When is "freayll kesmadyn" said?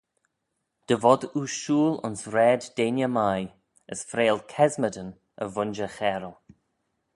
4.09-5.09